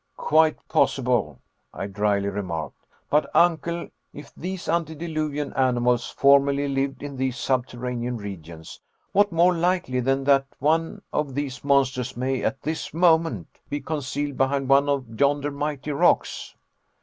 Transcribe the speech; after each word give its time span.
"Quite 0.17 0.67
possible," 0.67 1.37
I 1.75 1.85
dryly 1.85 2.29
remarked. 2.29 2.87
"But, 3.11 3.29
Uncle, 3.35 3.89
if 4.15 4.33
these 4.33 4.67
antediluvian 4.67 5.53
animals 5.53 6.09
formerly 6.09 6.67
lived 6.67 7.03
in 7.03 7.17
these 7.17 7.37
subterranean 7.37 8.17
regions, 8.17 8.81
what 9.11 9.31
more 9.31 9.53
likely 9.53 9.99
than 9.99 10.23
that 10.23 10.47
one 10.57 11.03
of 11.13 11.35
these 11.35 11.63
monsters 11.63 12.17
may 12.17 12.41
at 12.43 12.63
this 12.63 12.95
moment 12.95 13.59
be 13.69 13.79
concealed 13.79 14.37
behind 14.37 14.67
one 14.69 14.89
of 14.89 15.19
yonder 15.19 15.51
mighty 15.51 15.91
rocks." 15.91 16.55